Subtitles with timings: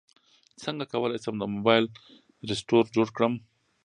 [0.63, 1.85] څنګه کولی شم د موبایل
[2.49, 3.33] رسټور جوړ کړم